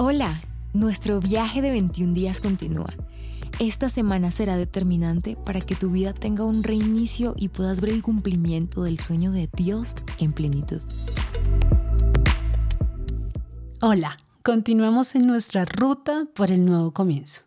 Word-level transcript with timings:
Hola, 0.00 0.40
nuestro 0.74 1.18
viaje 1.18 1.60
de 1.60 1.72
21 1.72 2.14
días 2.14 2.40
continúa. 2.40 2.94
Esta 3.58 3.88
semana 3.88 4.30
será 4.30 4.56
determinante 4.56 5.34
para 5.34 5.60
que 5.60 5.74
tu 5.74 5.90
vida 5.90 6.14
tenga 6.14 6.44
un 6.44 6.62
reinicio 6.62 7.34
y 7.36 7.48
puedas 7.48 7.80
ver 7.80 7.90
el 7.90 8.02
cumplimiento 8.02 8.84
del 8.84 9.00
sueño 9.00 9.32
de 9.32 9.50
Dios 9.52 9.96
en 10.20 10.32
plenitud. 10.32 10.80
Hola, 13.80 14.16
continuamos 14.44 15.16
en 15.16 15.26
nuestra 15.26 15.64
ruta 15.64 16.28
por 16.32 16.52
el 16.52 16.64
nuevo 16.64 16.92
comienzo. 16.92 17.40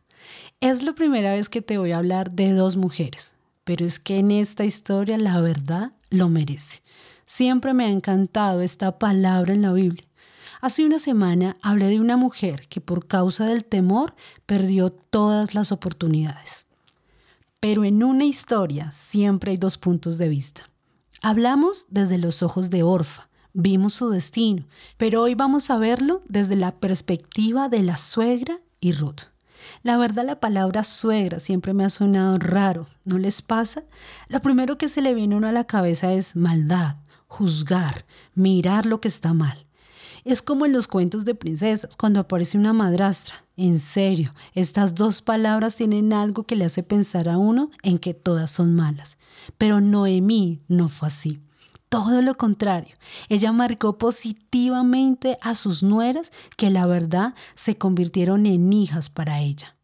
Es 0.59 0.83
la 0.83 0.91
primera 0.91 1.31
vez 1.31 1.47
que 1.47 1.61
te 1.61 1.77
voy 1.77 1.93
a 1.93 1.99
hablar 1.99 2.31
de 2.31 2.52
dos 2.52 2.75
mujeres, 2.75 3.33
pero 3.63 3.86
es 3.86 3.97
que 3.97 4.18
en 4.18 4.29
esta 4.29 4.65
historia 4.65 5.18
la 5.18 5.39
verdad 5.39 5.93
lo 6.09 6.27
merece. 6.27 6.81
Siempre 7.23 7.73
me 7.73 7.86
ha 7.86 7.89
encantado 7.89 8.59
esta 8.59 8.99
palabra 8.99 9.54
en 9.54 9.61
la 9.61 9.71
Biblia. 9.71 10.05
Hace 10.61 10.85
una 10.85 10.99
semana 10.99 11.57
hablé 11.63 11.88
de 11.88 11.99
una 11.99 12.17
mujer 12.17 12.67
que 12.67 12.81
por 12.81 13.07
causa 13.07 13.45
del 13.45 13.65
temor 13.65 14.13
perdió 14.45 14.91
todas 14.91 15.55
las 15.55 15.71
oportunidades. 15.71 16.67
Pero 17.59 17.83
en 17.83 18.03
una 18.03 18.25
historia 18.25 18.91
siempre 18.91 19.52
hay 19.52 19.57
dos 19.57 19.79
puntos 19.79 20.19
de 20.19 20.29
vista. 20.29 20.69
Hablamos 21.23 21.88
desde 21.89 22.19
los 22.19 22.43
ojos 22.43 22.69
de 22.69 22.83
Orfa, 22.83 23.27
vimos 23.53 23.93
su 23.95 24.11
destino, 24.11 24.67
pero 24.97 25.23
hoy 25.23 25.33
vamos 25.33 25.71
a 25.71 25.79
verlo 25.79 26.21
desde 26.27 26.55
la 26.55 26.75
perspectiva 26.75 27.67
de 27.67 27.81
la 27.81 27.97
suegra 27.97 28.59
y 28.80 28.91
Ruth. 28.91 29.31
La 29.81 29.97
verdad 29.97 30.25
la 30.25 30.39
palabra 30.39 30.83
suegra 30.83 31.39
siempre 31.39 31.73
me 31.73 31.85
ha 31.85 31.89
sonado 31.89 32.38
raro, 32.38 32.85
¿no 33.03 33.17
les 33.17 33.41
pasa? 33.41 33.83
Lo 34.27 34.41
primero 34.41 34.77
que 34.77 34.89
se 34.89 35.02
le 35.02 35.16
viene 35.16 35.33
a 35.33 35.38
uno 35.39 35.47
a 35.47 35.52
la 35.52 35.66
cabeza 35.66 36.13
es 36.13 36.35
maldad, 36.35 36.97
juzgar, 37.27 38.05
mirar 38.35 38.85
lo 38.85 39.02
que 39.02 39.07
está 39.07 39.33
mal. 39.33 39.66
Es 40.23 40.41
como 40.41 40.66
en 40.66 40.73
los 40.73 40.88
cuentos 40.88 41.25
de 41.25 41.34
princesas, 41.34 41.97
cuando 41.97 42.19
aparece 42.19 42.58
una 42.58 42.73
madrastra. 42.73 43.36
En 43.58 43.80
serio, 43.80 44.33
estas 44.53 44.94
dos 44.95 45.22
palabras 45.22 45.75
tienen 45.75 46.14
algo 46.14 46.44
que 46.44 46.55
le 46.55 46.66
hace 46.66 46.83
pensar 46.83 47.27
a 47.27 47.38
uno 47.38 47.72
en 47.81 47.97
que 47.97 48.14
todas 48.14 48.52
son 48.52 48.75
malas. 48.75 49.17
Pero 49.58 49.81
Noemí 49.81 50.61
no 50.67 50.89
fue 50.89 51.08
así. 51.08 51.39
Todo 51.89 52.22
lo 52.22 52.38
contrario, 52.38 52.95
ella 53.27 53.52
marcó 53.52 53.97
positivamente 53.97 55.38
a 55.42 55.55
sus 55.55 55.83
nueras 55.83 56.31
que 56.55 56.69
la 56.69 56.86
verdad 56.86 57.36
se 57.55 57.77
convirtieron 57.77 58.45
en 58.45 58.72
hijas 58.72 59.09
para 59.09 59.42
ella. 59.42 59.75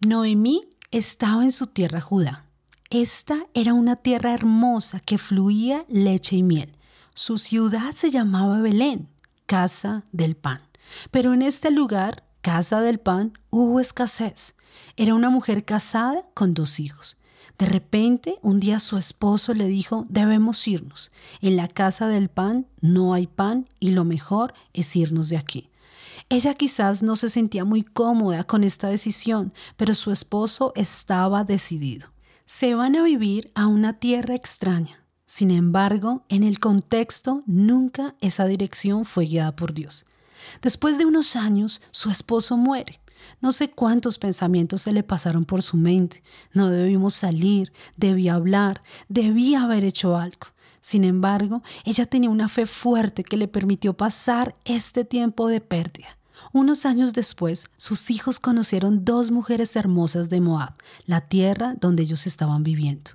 Noemí 0.00 0.62
estaba 0.90 1.44
en 1.44 1.52
su 1.52 1.66
tierra 1.66 2.00
Judá. 2.00 2.46
Esta 2.88 3.46
era 3.54 3.74
una 3.74 3.96
tierra 3.96 4.32
hermosa 4.32 5.00
que 5.00 5.18
fluía 5.18 5.84
leche 5.88 6.36
y 6.36 6.42
miel. 6.42 6.76
Su 7.14 7.38
ciudad 7.38 7.92
se 7.92 8.10
llamaba 8.10 8.60
Belén 8.60 9.13
casa 9.46 10.04
del 10.12 10.36
pan. 10.36 10.60
Pero 11.10 11.32
en 11.34 11.42
este 11.42 11.70
lugar, 11.70 12.24
casa 12.40 12.80
del 12.80 12.98
pan, 12.98 13.32
hubo 13.50 13.80
escasez. 13.80 14.54
Era 14.96 15.14
una 15.14 15.30
mujer 15.30 15.64
casada 15.64 16.26
con 16.34 16.54
dos 16.54 16.80
hijos. 16.80 17.16
De 17.58 17.66
repente, 17.66 18.38
un 18.42 18.58
día 18.58 18.80
su 18.80 18.96
esposo 18.96 19.54
le 19.54 19.68
dijo, 19.68 20.06
debemos 20.08 20.66
irnos. 20.66 21.12
En 21.40 21.56
la 21.56 21.68
casa 21.68 22.08
del 22.08 22.28
pan 22.28 22.66
no 22.80 23.14
hay 23.14 23.28
pan 23.28 23.66
y 23.78 23.92
lo 23.92 24.04
mejor 24.04 24.54
es 24.72 24.94
irnos 24.96 25.28
de 25.28 25.36
aquí. 25.36 25.70
Ella 26.28 26.54
quizás 26.54 27.02
no 27.02 27.16
se 27.16 27.28
sentía 27.28 27.64
muy 27.64 27.82
cómoda 27.82 28.44
con 28.44 28.64
esta 28.64 28.88
decisión, 28.88 29.52
pero 29.76 29.94
su 29.94 30.10
esposo 30.10 30.72
estaba 30.74 31.44
decidido. 31.44 32.08
Se 32.46 32.74
van 32.74 32.96
a 32.96 33.04
vivir 33.04 33.52
a 33.54 33.68
una 33.68 33.98
tierra 33.98 34.34
extraña, 34.34 35.03
sin 35.26 35.50
embargo, 35.50 36.24
en 36.28 36.42
el 36.42 36.58
contexto, 36.58 37.42
nunca 37.46 38.14
esa 38.20 38.44
dirección 38.46 39.04
fue 39.04 39.24
guiada 39.24 39.56
por 39.56 39.72
Dios. 39.72 40.04
Después 40.60 40.98
de 40.98 41.06
unos 41.06 41.36
años, 41.36 41.80
su 41.90 42.10
esposo 42.10 42.56
muere. 42.56 43.00
No 43.40 43.52
sé 43.52 43.70
cuántos 43.70 44.18
pensamientos 44.18 44.82
se 44.82 44.92
le 44.92 45.02
pasaron 45.02 45.44
por 45.44 45.62
su 45.62 45.78
mente. 45.78 46.22
No 46.52 46.68
debimos 46.68 47.14
salir, 47.14 47.72
debía 47.96 48.34
hablar, 48.34 48.82
debía 49.08 49.62
haber 49.62 49.84
hecho 49.84 50.16
algo. 50.16 50.48
Sin 50.80 51.04
embargo, 51.04 51.62
ella 51.84 52.04
tenía 52.04 52.28
una 52.28 52.48
fe 52.48 52.66
fuerte 52.66 53.24
que 53.24 53.38
le 53.38 53.48
permitió 53.48 53.96
pasar 53.96 54.54
este 54.66 55.06
tiempo 55.06 55.48
de 55.48 55.62
pérdida. 55.62 56.18
Unos 56.54 56.86
años 56.86 57.14
después, 57.14 57.66
sus 57.78 58.12
hijos 58.12 58.38
conocieron 58.38 59.04
dos 59.04 59.32
mujeres 59.32 59.74
hermosas 59.74 60.28
de 60.28 60.40
Moab, 60.40 60.74
la 61.04 61.22
tierra 61.22 61.74
donde 61.80 62.04
ellos 62.04 62.28
estaban 62.28 62.62
viviendo. 62.62 63.10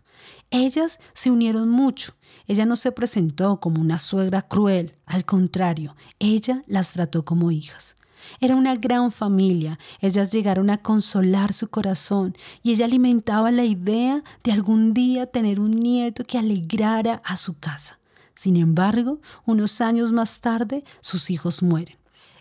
Ellas 0.51 0.99
se 1.13 1.31
unieron 1.31 1.69
mucho. 1.69 2.15
Ella 2.47 2.65
no 2.65 2.75
se 2.75 2.91
presentó 2.91 3.61
como 3.61 3.79
una 3.79 3.97
suegra 3.97 4.41
cruel, 4.41 4.97
al 5.05 5.23
contrario, 5.23 5.95
ella 6.19 6.63
las 6.67 6.91
trató 6.91 7.23
como 7.23 7.49
hijas. 7.49 7.95
Era 8.41 8.57
una 8.57 8.75
gran 8.75 9.09
familia, 9.09 9.79
ellas 10.01 10.33
llegaron 10.33 10.69
a 10.69 10.79
consolar 10.79 11.53
su 11.53 11.69
corazón 11.69 12.35
y 12.61 12.73
ella 12.73 12.83
alimentaba 12.83 13.51
la 13.51 13.63
idea 13.63 14.21
de 14.43 14.51
algún 14.51 14.93
día 14.93 15.27
tener 15.27 15.61
un 15.61 15.79
nieto 15.79 16.25
que 16.25 16.37
alegrara 16.37 17.21
a 17.23 17.37
su 17.37 17.57
casa. 17.57 17.99
Sin 18.35 18.57
embargo, 18.57 19.21
unos 19.45 19.79
años 19.79 20.11
más 20.11 20.41
tarde, 20.41 20.83
sus 20.99 21.29
hijos 21.29 21.63
mueren. 21.63 21.98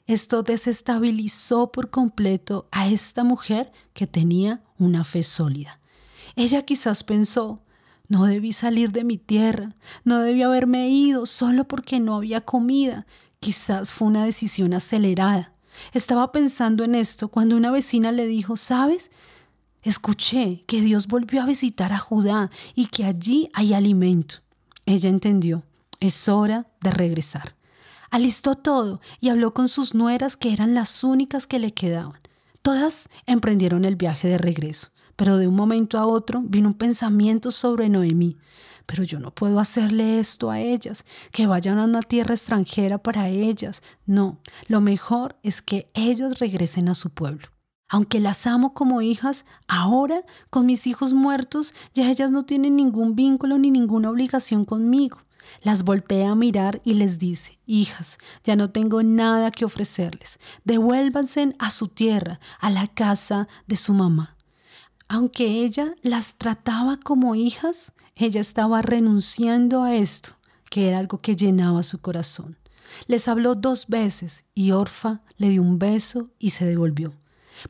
Esto 0.08 0.42
desestabilizó 0.42 1.70
por 1.70 1.90
completo 1.90 2.66
a 2.72 2.88
esta 2.88 3.24
mujer 3.24 3.70
que 3.92 4.06
tenía 4.06 4.62
una 4.78 5.04
fe 5.04 5.22
sólida. 5.22 5.80
Ella 6.34 6.62
quizás 6.62 7.04
pensó, 7.04 7.62
no 8.08 8.24
debí 8.24 8.54
salir 8.54 8.90
de 8.90 9.04
mi 9.04 9.18
tierra, 9.18 9.76
no 10.04 10.20
debí 10.20 10.42
haberme 10.42 10.88
ido 10.88 11.26
solo 11.26 11.68
porque 11.68 12.00
no 12.00 12.16
había 12.16 12.40
comida. 12.40 13.06
Quizás 13.38 13.92
fue 13.92 14.08
una 14.08 14.24
decisión 14.24 14.72
acelerada. 14.72 15.52
Estaba 15.92 16.32
pensando 16.32 16.84
en 16.84 16.94
esto 16.94 17.28
cuando 17.28 17.54
una 17.54 17.70
vecina 17.70 18.10
le 18.10 18.26
dijo, 18.26 18.56
¿sabes? 18.56 19.10
Escuché 19.82 20.64
que 20.66 20.80
Dios 20.80 21.06
volvió 21.06 21.42
a 21.42 21.46
visitar 21.46 21.92
a 21.92 21.98
Judá 21.98 22.50
y 22.74 22.86
que 22.86 23.04
allí 23.04 23.50
hay 23.52 23.74
alimento. 23.74 24.36
Ella 24.86 25.10
entendió, 25.10 25.64
es 26.00 26.30
hora 26.30 26.66
de 26.80 26.92
regresar. 26.92 27.57
Alistó 28.10 28.54
todo 28.54 29.00
y 29.20 29.28
habló 29.28 29.52
con 29.52 29.68
sus 29.68 29.94
nueras 29.94 30.36
que 30.36 30.52
eran 30.52 30.74
las 30.74 31.04
únicas 31.04 31.46
que 31.46 31.58
le 31.58 31.72
quedaban. 31.72 32.20
Todas 32.62 33.08
emprendieron 33.26 33.84
el 33.84 33.96
viaje 33.96 34.28
de 34.28 34.38
regreso. 34.38 34.88
Pero 35.16 35.36
de 35.36 35.48
un 35.48 35.56
momento 35.56 35.98
a 35.98 36.06
otro 36.06 36.42
vino 36.42 36.68
un 36.68 36.74
pensamiento 36.74 37.50
sobre 37.50 37.88
Noemí. 37.88 38.38
Pero 38.86 39.02
yo 39.02 39.18
no 39.18 39.34
puedo 39.34 39.58
hacerle 39.58 40.20
esto 40.20 40.50
a 40.50 40.60
ellas, 40.60 41.04
que 41.32 41.48
vayan 41.48 41.78
a 41.78 41.84
una 41.84 42.02
tierra 42.02 42.34
extranjera 42.34 42.98
para 42.98 43.28
ellas. 43.28 43.82
No, 44.06 44.38
lo 44.68 44.80
mejor 44.80 45.36
es 45.42 45.60
que 45.60 45.90
ellas 45.92 46.38
regresen 46.38 46.88
a 46.88 46.94
su 46.94 47.10
pueblo. 47.10 47.48
Aunque 47.88 48.20
las 48.20 48.46
amo 48.46 48.74
como 48.74 49.02
hijas, 49.02 49.44
ahora, 49.66 50.22
con 50.50 50.66
mis 50.66 50.86
hijos 50.86 51.14
muertos, 51.14 51.74
ya 51.94 52.08
ellas 52.10 52.30
no 52.30 52.44
tienen 52.44 52.76
ningún 52.76 53.16
vínculo 53.16 53.58
ni 53.58 53.70
ninguna 53.70 54.10
obligación 54.10 54.64
conmigo. 54.64 55.18
Las 55.62 55.84
voltea 55.84 56.30
a 56.30 56.34
mirar 56.34 56.80
y 56.84 56.94
les 56.94 57.18
dice, 57.18 57.58
hijas, 57.66 58.18
ya 58.44 58.56
no 58.56 58.70
tengo 58.70 59.02
nada 59.02 59.50
que 59.50 59.64
ofrecerles. 59.64 60.38
Devuélvanse 60.64 61.54
a 61.58 61.70
su 61.70 61.88
tierra, 61.88 62.40
a 62.60 62.70
la 62.70 62.86
casa 62.88 63.48
de 63.66 63.76
su 63.76 63.94
mamá. 63.94 64.36
Aunque 65.08 65.64
ella 65.64 65.94
las 66.02 66.36
trataba 66.36 66.98
como 66.98 67.34
hijas, 67.34 67.92
ella 68.14 68.40
estaba 68.40 68.82
renunciando 68.82 69.82
a 69.82 69.94
esto, 69.94 70.36
que 70.70 70.88
era 70.88 70.98
algo 70.98 71.20
que 71.20 71.36
llenaba 71.36 71.82
su 71.82 71.98
corazón. 72.00 72.58
Les 73.06 73.28
habló 73.28 73.54
dos 73.54 73.86
veces 73.88 74.44
y 74.54 74.72
Orfa 74.72 75.22
le 75.36 75.50
dio 75.50 75.62
un 75.62 75.78
beso 75.78 76.30
y 76.38 76.50
se 76.50 76.66
devolvió. 76.66 77.14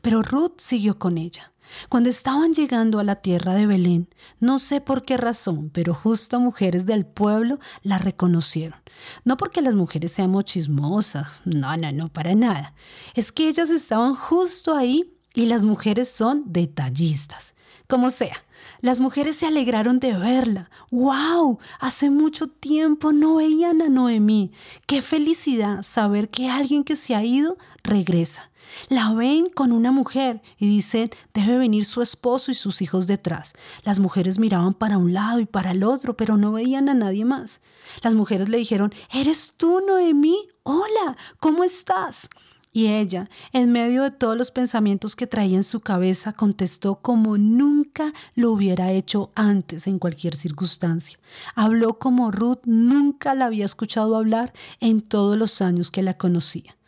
Pero 0.01 0.21
Ruth 0.21 0.57
siguió 0.57 0.99
con 0.99 1.17
ella. 1.17 1.51
Cuando 1.89 2.09
estaban 2.09 2.53
llegando 2.53 2.99
a 2.99 3.03
la 3.03 3.15
tierra 3.15 3.53
de 3.53 3.67
Belén, 3.67 4.09
no 4.39 4.59
sé 4.59 4.81
por 4.81 5.03
qué 5.03 5.17
razón, 5.17 5.69
pero 5.73 5.93
justo 5.93 6.39
mujeres 6.39 6.85
del 6.85 7.05
pueblo 7.05 7.59
la 7.83 7.97
reconocieron. 7.97 8.79
No 9.23 9.37
porque 9.37 9.61
las 9.61 9.75
mujeres 9.75 10.11
sean 10.11 10.29
chismosas, 10.43 11.41
no, 11.45 11.75
no, 11.77 11.91
no, 11.91 12.09
para 12.09 12.35
nada. 12.35 12.73
Es 13.13 13.31
que 13.31 13.47
ellas 13.47 13.69
estaban 13.69 14.15
justo 14.15 14.75
ahí 14.75 15.13
y 15.33 15.45
las 15.45 15.63
mujeres 15.63 16.09
son 16.09 16.43
detallistas. 16.47 17.55
Como 17.87 18.09
sea, 18.09 18.45
las 18.81 18.99
mujeres 18.99 19.35
se 19.37 19.47
alegraron 19.47 19.99
de 19.99 20.17
verla. 20.17 20.69
¡Wow! 20.91 21.59
Hace 21.79 22.09
mucho 22.09 22.47
tiempo 22.47 23.11
no 23.11 23.35
veían 23.35 23.81
a 23.81 23.89
Noemí. 23.89 24.51
¡Qué 24.85 25.01
felicidad 25.01 25.81
saber 25.81 26.29
que 26.29 26.49
alguien 26.49 26.83
que 26.83 26.95
se 26.95 27.15
ha 27.15 27.23
ido 27.23 27.57
regresa! 27.83 28.51
La 28.89 29.13
ven 29.13 29.49
con 29.49 29.71
una 29.71 29.91
mujer 29.91 30.41
y 30.57 30.67
dicen, 30.67 31.09
debe 31.33 31.57
venir 31.57 31.85
su 31.85 32.01
esposo 32.01 32.51
y 32.51 32.55
sus 32.55 32.81
hijos 32.81 33.07
detrás. 33.07 33.53
Las 33.83 33.99
mujeres 33.99 34.39
miraban 34.39 34.73
para 34.73 34.97
un 34.97 35.13
lado 35.13 35.39
y 35.39 35.45
para 35.45 35.71
el 35.71 35.83
otro, 35.83 36.15
pero 36.15 36.37
no 36.37 36.51
veían 36.51 36.89
a 36.89 36.93
nadie 36.93 37.25
más. 37.25 37.61
Las 38.01 38.15
mujeres 38.15 38.49
le 38.49 38.57
dijeron, 38.57 38.93
¿eres 39.11 39.53
tú, 39.57 39.81
Noemí? 39.85 40.47
Hola, 40.63 41.17
¿cómo 41.39 41.63
estás? 41.63 42.29
Y 42.71 42.87
ella, 42.87 43.29
en 43.51 43.71
medio 43.71 44.03
de 44.03 44.11
todos 44.11 44.37
los 44.37 44.51
pensamientos 44.51 45.15
que 45.15 45.25
traía 45.25 45.57
en 45.57 45.63
su 45.63 45.79
cabeza, 45.79 46.33
contestó 46.33 47.01
como 47.01 47.37
nunca 47.37 48.13
lo 48.35 48.51
hubiera 48.51 48.91
hecho 48.91 49.31
antes 49.33 49.87
en 49.87 49.97
cualquier 49.97 50.35
circunstancia. 50.35 51.17
Habló 51.55 51.97
como 51.97 52.29
Ruth 52.29 52.61
nunca 52.65 53.33
la 53.33 53.47
había 53.47 53.65
escuchado 53.65 54.15
hablar 54.15 54.53
en 54.79 55.01
todos 55.01 55.35
los 55.35 55.61
años 55.61 55.89
que 55.89 56.03
la 56.03 56.15
conocía. 56.15 56.78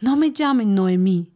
No 0.00 0.16
me 0.16 0.30
llamen 0.30 0.74
Noemí, 0.74 1.32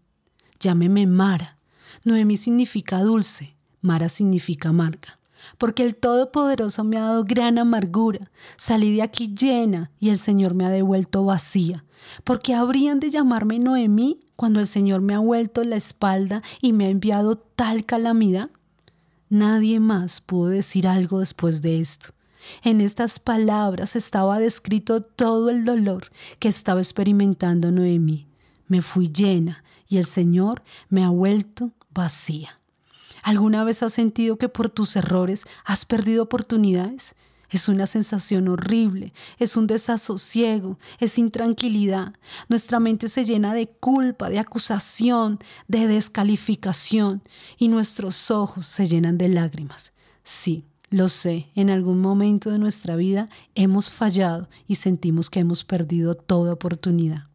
llámeme 0.61 1.06
Mara. 1.06 1.59
Noemí 2.05 2.37
significa 2.37 3.00
dulce, 3.03 3.56
Mara 3.81 4.09
significa 4.09 4.69
amarga. 4.69 5.19
Porque 5.59 5.85
el 5.85 5.97
Todopoderoso 5.97 6.85
me 6.85 6.97
ha 6.97 7.03
dado 7.03 7.25
gran 7.25 7.59
amargura. 7.59 8.31
Salí 8.56 8.94
de 8.94 9.03
aquí 9.03 9.35
llena 9.35 9.91
y 9.99 10.11
el 10.11 10.19
Señor 10.19 10.55
me 10.55 10.64
ha 10.64 10.70
devuelto 10.70 11.25
vacía. 11.25 11.85
Porque 12.23 12.55
habrían 12.55 13.00
de 13.00 13.11
llamarme 13.11 13.59
Noemí 13.59 14.20
cuando 14.37 14.61
el 14.61 14.69
Señor 14.69 15.00
me 15.00 15.14
ha 15.14 15.19
vuelto 15.19 15.64
la 15.64 15.76
espalda 15.76 16.43
y 16.61 16.73
me 16.73 16.87
ha 16.87 16.91
enviado 16.91 17.37
tal 17.37 17.85
calamidad. 17.85 18.50
Nadie 19.29 19.81
más 19.81 20.20
pudo 20.20 20.49
decir 20.49 20.87
algo 20.87 21.19
después 21.19 21.62
de 21.62 21.81
esto. 21.81 22.11
En 22.62 22.81
estas 22.81 23.19
palabras 23.19 23.97
estaba 23.97 24.38
descrito 24.38 25.03
todo 25.03 25.50
el 25.50 25.64
dolor 25.64 26.11
que 26.38 26.49
estaba 26.49 26.81
experimentando 26.81 27.70
Noemí. 27.70 28.26
Me 28.73 28.81
fui 28.81 29.13
llena 29.13 29.65
y 29.87 29.99
el 29.99 30.07
Señor 30.07 30.63
me 30.89 31.05
ha 31.05 31.11
vuelto 31.11 31.73
vacía. 31.93 32.59
¿Alguna 33.23 33.65
vez 33.65 33.83
has 33.83 33.93
sentido 33.93 34.39
que 34.39 34.49
por 34.49 34.71
tus 34.71 34.97
errores 34.97 35.45
has 35.67 35.85
perdido 35.85 36.23
oportunidades? 36.23 37.15
Es 37.51 37.69
una 37.69 37.85
sensación 37.85 38.49
horrible, 38.49 39.13
es 39.39 39.59
un 39.59 39.67
desasosiego, 39.67 40.79
es 41.01 41.19
intranquilidad. 41.19 42.15
Nuestra 42.49 42.81
mente 42.81 43.09
se 43.09 43.27
llena 43.27 43.53
de 43.53 43.69
culpa, 43.69 44.31
de 44.31 44.39
acusación, 44.39 45.39
de 45.69 45.87
descalificación 45.87 47.23
y 47.59 47.69
nuestros 47.69 48.31
ojos 48.31 48.65
se 48.65 48.87
llenan 48.87 49.19
de 49.19 49.29
lágrimas. 49.29 49.93
Sí, 50.25 50.65
lo 50.89 51.11
sé, 51.11 51.51
en 51.57 51.69
algún 51.69 52.01
momento 52.01 52.49
de 52.49 52.59
nuestra 52.59 52.97
vida 52.97 53.29
hemos 53.55 53.91
fallado 53.91 54.49
y 54.67 54.77
sentimos 54.77 55.29
que 55.29 55.41
hemos 55.41 55.63
perdido 55.63 56.15
toda 56.15 56.55
oportunidad. 56.55 57.31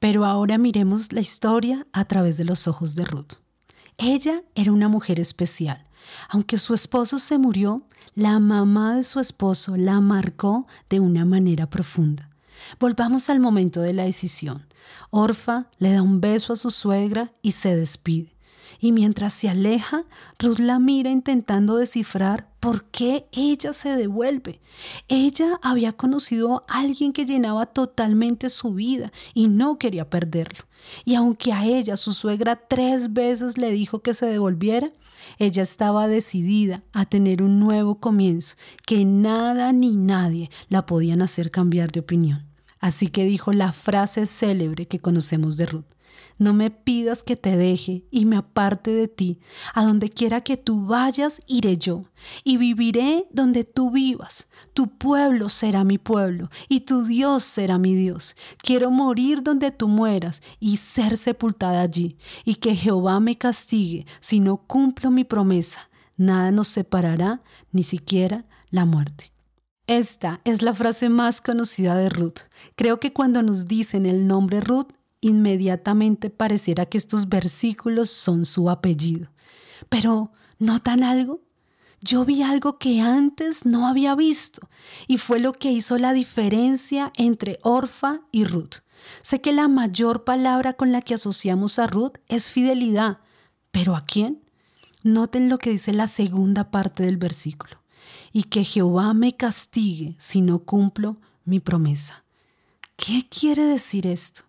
Pero 0.00 0.24
ahora 0.24 0.58
miremos 0.58 1.12
la 1.12 1.20
historia 1.20 1.86
a 1.92 2.06
través 2.06 2.36
de 2.36 2.44
los 2.44 2.66
ojos 2.66 2.96
de 2.96 3.04
Ruth. 3.04 3.34
Ella 3.98 4.42
era 4.54 4.72
una 4.72 4.88
mujer 4.88 5.20
especial. 5.20 5.84
Aunque 6.28 6.58
su 6.58 6.74
esposo 6.74 7.18
se 7.18 7.38
murió, 7.38 7.82
la 8.14 8.40
mamá 8.40 8.96
de 8.96 9.04
su 9.04 9.20
esposo 9.20 9.76
la 9.76 10.00
marcó 10.00 10.66
de 10.88 10.98
una 10.98 11.24
manera 11.24 11.70
profunda. 11.70 12.30
Volvamos 12.80 13.30
al 13.30 13.38
momento 13.38 13.80
de 13.80 13.92
la 13.92 14.04
decisión. 14.04 14.66
Orfa 15.10 15.66
le 15.78 15.92
da 15.92 16.02
un 16.02 16.20
beso 16.20 16.54
a 16.54 16.56
su 16.56 16.70
suegra 16.70 17.32
y 17.42 17.52
se 17.52 17.76
despide 17.76 18.29
y 18.80 18.92
mientras 18.92 19.34
se 19.34 19.48
aleja, 19.48 20.04
Ruth 20.38 20.58
la 20.58 20.78
mira 20.78 21.10
intentando 21.10 21.76
descifrar 21.76 22.48
por 22.60 22.84
qué 22.84 23.26
ella 23.32 23.72
se 23.72 23.90
devuelve. 23.90 24.60
Ella 25.08 25.58
había 25.62 25.92
conocido 25.92 26.64
a 26.68 26.80
alguien 26.80 27.12
que 27.12 27.26
llenaba 27.26 27.66
totalmente 27.66 28.48
su 28.48 28.74
vida 28.74 29.12
y 29.34 29.48
no 29.48 29.78
quería 29.78 30.08
perderlo. 30.08 30.64
Y 31.04 31.14
aunque 31.14 31.52
a 31.52 31.64
ella 31.66 31.96
su 31.96 32.12
suegra 32.12 32.56
tres 32.56 33.12
veces 33.12 33.58
le 33.58 33.70
dijo 33.70 34.00
que 34.00 34.14
se 34.14 34.26
devolviera, 34.26 34.90
ella 35.38 35.62
estaba 35.62 36.08
decidida 36.08 36.82
a 36.92 37.04
tener 37.04 37.42
un 37.42 37.60
nuevo 37.60 38.00
comienzo, 38.00 38.56
que 38.86 39.04
nada 39.04 39.72
ni 39.72 39.94
nadie 39.94 40.50
la 40.68 40.86
podían 40.86 41.20
hacer 41.22 41.50
cambiar 41.50 41.92
de 41.92 42.00
opinión. 42.00 42.46
Así 42.78 43.08
que 43.08 43.24
dijo 43.24 43.52
la 43.52 43.72
frase 43.72 44.24
célebre 44.24 44.86
que 44.86 45.00
conocemos 45.00 45.58
de 45.58 45.66
Ruth. 45.66 45.84
No 46.38 46.54
me 46.54 46.70
pidas 46.70 47.22
que 47.22 47.36
te 47.36 47.56
deje 47.56 48.06
y 48.10 48.24
me 48.24 48.36
aparte 48.36 48.90
de 48.92 49.08
ti. 49.08 49.38
A 49.74 49.84
donde 49.84 50.08
quiera 50.08 50.40
que 50.40 50.56
tú 50.56 50.86
vayas, 50.86 51.42
iré 51.46 51.76
yo, 51.76 52.04
y 52.44 52.56
viviré 52.56 53.26
donde 53.30 53.64
tú 53.64 53.90
vivas. 53.90 54.48
Tu 54.72 54.88
pueblo 54.88 55.50
será 55.50 55.84
mi 55.84 55.98
pueblo, 55.98 56.48
y 56.68 56.80
tu 56.80 57.04
Dios 57.04 57.44
será 57.44 57.78
mi 57.78 57.94
Dios. 57.94 58.36
Quiero 58.62 58.90
morir 58.90 59.42
donde 59.42 59.70
tú 59.70 59.86
mueras 59.88 60.42
y 60.58 60.78
ser 60.78 61.16
sepultada 61.16 61.82
allí, 61.82 62.16
y 62.44 62.54
que 62.54 62.74
Jehová 62.74 63.20
me 63.20 63.36
castigue 63.36 64.06
si 64.20 64.40
no 64.40 64.56
cumplo 64.56 65.10
mi 65.10 65.24
promesa. 65.24 65.90
Nada 66.16 66.50
nos 66.50 66.68
separará, 66.68 67.42
ni 67.72 67.82
siquiera 67.82 68.46
la 68.70 68.84
muerte. 68.84 69.32
Esta 69.86 70.40
es 70.44 70.62
la 70.62 70.72
frase 70.72 71.08
más 71.08 71.40
conocida 71.40 71.96
de 71.96 72.08
Ruth. 72.08 72.42
Creo 72.76 73.00
que 73.00 73.12
cuando 73.12 73.42
nos 73.42 73.66
dicen 73.66 74.06
el 74.06 74.28
nombre 74.28 74.60
Ruth, 74.60 74.92
inmediatamente 75.20 76.30
pareciera 76.30 76.86
que 76.86 76.98
estos 76.98 77.28
versículos 77.28 78.10
son 78.10 78.44
su 78.44 78.70
apellido. 78.70 79.30
Pero, 79.88 80.32
¿notan 80.58 81.02
algo? 81.02 81.40
Yo 82.02 82.24
vi 82.24 82.42
algo 82.42 82.78
que 82.78 83.00
antes 83.00 83.66
no 83.66 83.86
había 83.86 84.14
visto 84.14 84.68
y 85.06 85.18
fue 85.18 85.38
lo 85.38 85.52
que 85.52 85.70
hizo 85.70 85.98
la 85.98 86.14
diferencia 86.14 87.12
entre 87.16 87.58
Orfa 87.62 88.22
y 88.32 88.44
Ruth. 88.44 88.76
Sé 89.22 89.40
que 89.40 89.52
la 89.52 89.68
mayor 89.68 90.24
palabra 90.24 90.74
con 90.74 90.92
la 90.92 91.02
que 91.02 91.14
asociamos 91.14 91.78
a 91.78 91.86
Ruth 91.86 92.16
es 92.28 92.50
fidelidad, 92.50 93.18
pero 93.70 93.96
¿a 93.96 94.04
quién? 94.04 94.42
Noten 95.02 95.48
lo 95.48 95.58
que 95.58 95.70
dice 95.70 95.92
la 95.92 96.06
segunda 96.06 96.70
parte 96.70 97.02
del 97.02 97.16
versículo. 97.16 97.80
Y 98.32 98.44
que 98.44 98.64
Jehová 98.64 99.12
me 99.14 99.36
castigue 99.36 100.14
si 100.18 100.40
no 100.40 100.60
cumplo 100.60 101.16
mi 101.44 101.60
promesa. 101.60 102.24
¿Qué 102.96 103.26
quiere 103.28 103.64
decir 103.64 104.06
esto? 104.06 104.42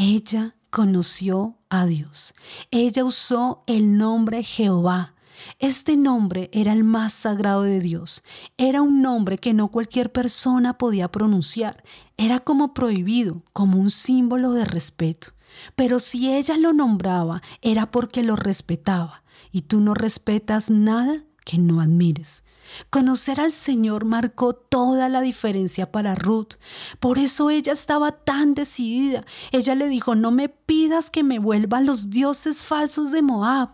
Ella 0.00 0.54
conoció 0.70 1.56
a 1.70 1.84
Dios. 1.84 2.32
Ella 2.70 3.04
usó 3.04 3.64
el 3.66 3.98
nombre 3.98 4.44
Jehová. 4.44 5.16
Este 5.58 5.96
nombre 5.96 6.50
era 6.52 6.72
el 6.72 6.84
más 6.84 7.12
sagrado 7.12 7.62
de 7.62 7.80
Dios. 7.80 8.22
Era 8.58 8.80
un 8.80 9.02
nombre 9.02 9.38
que 9.38 9.54
no 9.54 9.72
cualquier 9.72 10.12
persona 10.12 10.78
podía 10.78 11.10
pronunciar. 11.10 11.82
Era 12.16 12.38
como 12.38 12.74
prohibido, 12.74 13.42
como 13.52 13.80
un 13.80 13.90
símbolo 13.90 14.52
de 14.52 14.64
respeto. 14.64 15.32
Pero 15.74 15.98
si 15.98 16.32
ella 16.32 16.56
lo 16.58 16.72
nombraba, 16.72 17.42
era 17.60 17.90
porque 17.90 18.22
lo 18.22 18.36
respetaba. 18.36 19.24
Y 19.50 19.62
tú 19.62 19.80
no 19.80 19.94
respetas 19.94 20.70
nada 20.70 21.24
que 21.48 21.56
no 21.56 21.80
admires. 21.80 22.44
Conocer 22.90 23.40
al 23.40 23.52
Señor 23.52 24.04
marcó 24.04 24.52
toda 24.52 25.08
la 25.08 25.22
diferencia 25.22 25.90
para 25.90 26.14
Ruth. 26.14 26.56
Por 27.00 27.18
eso 27.18 27.48
ella 27.48 27.72
estaba 27.72 28.12
tan 28.12 28.52
decidida. 28.52 29.24
Ella 29.50 29.74
le 29.74 29.88
dijo, 29.88 30.14
no 30.14 30.30
me 30.30 30.50
pidas 30.50 31.10
que 31.10 31.24
me 31.24 31.38
vuelvan 31.38 31.86
los 31.86 32.10
dioses 32.10 32.64
falsos 32.64 33.12
de 33.12 33.22
Moab. 33.22 33.70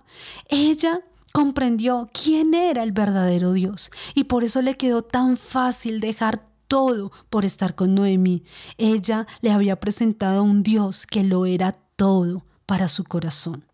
Ella 0.48 1.00
comprendió 1.32 2.08
quién 2.12 2.54
era 2.54 2.84
el 2.84 2.92
verdadero 2.92 3.52
Dios 3.52 3.90
y 4.14 4.24
por 4.24 4.44
eso 4.44 4.62
le 4.62 4.76
quedó 4.76 5.02
tan 5.02 5.36
fácil 5.36 5.98
dejar 5.98 6.44
todo 6.68 7.10
por 7.28 7.44
estar 7.44 7.74
con 7.74 7.96
Noemí. 7.96 8.44
Ella 8.78 9.26
le 9.40 9.50
había 9.50 9.80
presentado 9.80 10.44
un 10.44 10.62
Dios 10.62 11.08
que 11.08 11.24
lo 11.24 11.44
era 11.44 11.72
todo 11.96 12.44
para 12.66 12.88
su 12.88 13.02
corazón. 13.02 13.64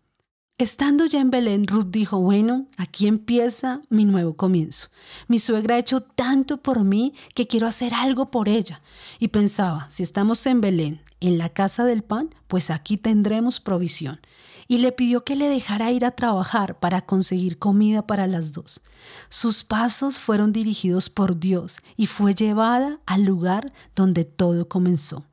Estando 0.61 1.07
ya 1.07 1.21
en 1.21 1.31
Belén, 1.31 1.65
Ruth 1.65 1.87
dijo, 1.87 2.19
bueno, 2.19 2.67
aquí 2.77 3.07
empieza 3.07 3.81
mi 3.89 4.05
nuevo 4.05 4.35
comienzo. 4.35 4.89
Mi 5.27 5.39
suegra 5.39 5.73
ha 5.73 5.79
hecho 5.79 6.01
tanto 6.01 6.57
por 6.57 6.83
mí 6.83 7.15
que 7.33 7.47
quiero 7.47 7.65
hacer 7.65 7.95
algo 7.95 8.29
por 8.29 8.47
ella. 8.47 8.79
Y 9.17 9.29
pensaba, 9.29 9.89
si 9.89 10.03
estamos 10.03 10.45
en 10.45 10.61
Belén, 10.61 11.01
en 11.19 11.39
la 11.39 11.49
casa 11.49 11.83
del 11.83 12.03
pan, 12.03 12.29
pues 12.45 12.69
aquí 12.69 12.97
tendremos 12.97 13.59
provisión. 13.59 14.19
Y 14.67 14.77
le 14.77 14.91
pidió 14.91 15.23
que 15.23 15.35
le 15.35 15.49
dejara 15.49 15.91
ir 15.91 16.05
a 16.05 16.11
trabajar 16.11 16.77
para 16.79 17.07
conseguir 17.07 17.57
comida 17.57 18.05
para 18.05 18.27
las 18.27 18.53
dos. 18.53 18.81
Sus 19.29 19.63
pasos 19.63 20.19
fueron 20.19 20.53
dirigidos 20.53 21.09
por 21.09 21.39
Dios 21.39 21.79
y 21.97 22.05
fue 22.05 22.35
llevada 22.35 22.99
al 23.07 23.23
lugar 23.23 23.73
donde 23.95 24.25
todo 24.25 24.67
comenzó. 24.67 25.25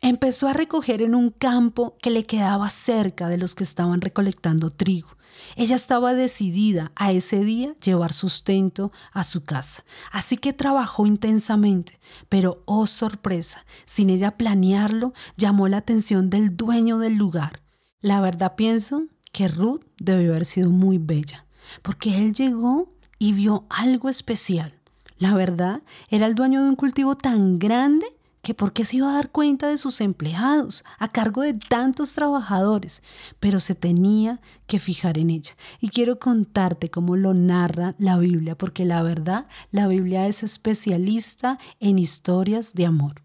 Empezó 0.00 0.46
a 0.46 0.52
recoger 0.52 1.02
en 1.02 1.14
un 1.14 1.30
campo 1.30 1.96
que 2.00 2.10
le 2.10 2.24
quedaba 2.24 2.70
cerca 2.70 3.28
de 3.28 3.36
los 3.36 3.54
que 3.54 3.64
estaban 3.64 4.00
recolectando 4.00 4.70
trigo. 4.70 5.08
Ella 5.56 5.76
estaba 5.76 6.14
decidida 6.14 6.92
a 6.94 7.12
ese 7.12 7.44
día 7.44 7.74
llevar 7.84 8.12
sustento 8.12 8.92
a 9.12 9.24
su 9.24 9.42
casa, 9.42 9.84
así 10.12 10.36
que 10.36 10.52
trabajó 10.52 11.06
intensamente, 11.06 11.98
pero 12.28 12.62
oh 12.64 12.86
sorpresa, 12.86 13.64
sin 13.84 14.10
ella 14.10 14.36
planearlo, 14.36 15.14
llamó 15.36 15.68
la 15.68 15.78
atención 15.78 16.30
del 16.30 16.56
dueño 16.56 16.98
del 16.98 17.14
lugar. 17.14 17.62
La 18.00 18.20
verdad 18.20 18.54
pienso 18.56 19.04
que 19.32 19.48
Ruth 19.48 19.82
debió 19.98 20.30
haber 20.30 20.46
sido 20.46 20.70
muy 20.70 20.98
bella, 20.98 21.46
porque 21.82 22.18
él 22.18 22.34
llegó 22.34 22.92
y 23.18 23.32
vio 23.32 23.66
algo 23.68 24.08
especial. 24.08 24.74
La 25.18 25.34
verdad, 25.34 25.82
era 26.08 26.26
el 26.26 26.36
dueño 26.36 26.62
de 26.62 26.68
un 26.68 26.76
cultivo 26.76 27.16
tan 27.16 27.58
grande 27.58 28.06
que 28.48 28.54
por 28.54 28.72
qué 28.72 28.86
se 28.86 28.96
iba 28.96 29.10
a 29.10 29.16
dar 29.16 29.30
cuenta 29.30 29.68
de 29.68 29.76
sus 29.76 30.00
empleados 30.00 30.82
a 30.98 31.12
cargo 31.12 31.42
de 31.42 31.52
tantos 31.52 32.14
trabajadores, 32.14 33.02
pero 33.40 33.60
se 33.60 33.74
tenía 33.74 34.40
que 34.66 34.78
fijar 34.78 35.18
en 35.18 35.28
ella. 35.28 35.54
Y 35.82 35.90
quiero 35.90 36.18
contarte 36.18 36.90
cómo 36.90 37.16
lo 37.16 37.34
narra 37.34 37.94
la 37.98 38.16
Biblia, 38.16 38.56
porque 38.56 38.86
la 38.86 39.02
verdad, 39.02 39.48
la 39.70 39.86
Biblia 39.86 40.26
es 40.28 40.42
especialista 40.42 41.58
en 41.78 41.98
historias 41.98 42.72
de 42.72 42.86
amor. 42.86 43.22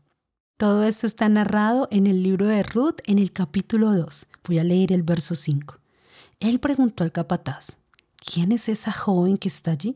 Todo 0.57 0.83
esto 0.83 1.07
está 1.07 1.29
narrado 1.29 1.87
en 1.89 2.05
el 2.05 2.21
libro 2.21 2.47
de 2.47 2.61
Ruth 2.61 2.97
en 3.05 3.17
el 3.17 3.31
capítulo 3.31 3.93
2. 3.93 4.27
Voy 4.45 4.59
a 4.59 4.65
leer 4.65 4.91
el 4.91 5.03
verso 5.03 5.35
5. 5.35 5.79
Él 6.41 6.59
preguntó 6.59 7.05
al 7.05 7.13
capataz, 7.13 7.77
¿quién 8.17 8.51
es 8.51 8.67
esa 8.67 8.91
joven 8.91 9.37
que 9.37 9.47
está 9.47 9.71
allí? 9.71 9.95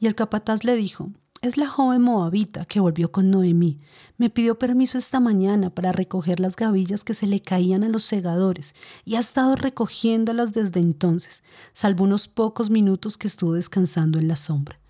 Y 0.00 0.08
el 0.08 0.16
capataz 0.16 0.64
le 0.64 0.74
dijo, 0.74 1.12
Es 1.40 1.56
la 1.56 1.68
joven 1.68 2.02
moabita 2.02 2.64
que 2.64 2.80
volvió 2.80 3.12
con 3.12 3.30
Noemí. 3.30 3.78
Me 4.16 4.28
pidió 4.28 4.58
permiso 4.58 4.98
esta 4.98 5.20
mañana 5.20 5.70
para 5.70 5.92
recoger 5.92 6.40
las 6.40 6.56
gavillas 6.56 7.04
que 7.04 7.14
se 7.14 7.28
le 7.28 7.40
caían 7.40 7.84
a 7.84 7.88
los 7.88 8.02
segadores 8.02 8.74
y 9.04 9.14
ha 9.14 9.20
estado 9.20 9.54
recogiéndolas 9.54 10.52
desde 10.52 10.80
entonces, 10.80 11.44
salvo 11.72 12.04
unos 12.04 12.26
pocos 12.26 12.70
minutos 12.70 13.16
que 13.16 13.28
estuvo 13.28 13.52
descansando 13.52 14.18
en 14.18 14.26
la 14.26 14.34
sombra. 14.34 14.80